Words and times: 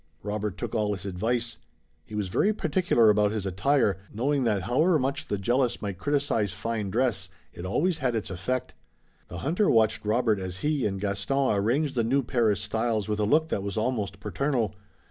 Robert 0.23 0.57
took 0.57 0.73
all 0.73 0.93
his 0.95 1.05
advice. 1.05 1.59
He 2.03 2.15
was 2.15 2.27
very 2.29 2.53
particular 2.53 3.11
about 3.11 3.31
his 3.31 3.45
attire, 3.45 3.99
knowing 4.11 4.45
that 4.45 4.63
however 4.63 4.97
much 4.97 5.27
the 5.27 5.37
jealous 5.37 5.79
might 5.79 5.99
criticize 5.99 6.53
fine 6.53 6.89
dress 6.89 7.29
it 7.53 7.67
always 7.67 7.99
had 7.99 8.15
its 8.15 8.31
effect. 8.31 8.73
The 9.27 9.37
hunter 9.45 9.69
watched 9.69 10.03
Robert 10.03 10.39
as 10.39 10.57
he 10.65 10.87
and 10.87 10.99
Gaston 10.99 11.53
arranged 11.55 11.93
the 11.93 12.03
new 12.03 12.23
Paris 12.23 12.61
styles 12.61 13.07
with 13.07 13.19
a 13.19 13.25
look 13.25 13.49
that 13.49 13.61
was 13.61 13.77
almost 13.77 14.19
paternal. 14.19 14.73